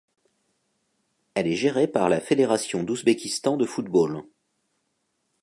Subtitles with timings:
[1.35, 4.23] Elle est gérée par la Fédération d'Ouzbékistan de football.